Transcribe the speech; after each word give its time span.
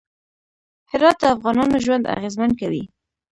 هرات 0.91 1.17
د 1.21 1.23
افغانانو 1.35 1.75
ژوند 1.85 2.11
اغېزمن 2.17 2.51
کوي. 2.59 2.83